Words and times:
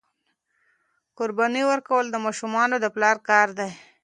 قرباني 1.17 1.63
ورکول 1.71 2.05
د 2.11 2.15
ماشومانو 2.25 2.75
د 2.81 2.85
پلار 2.95 3.17
کار 3.29 3.47
دی. 3.59 3.69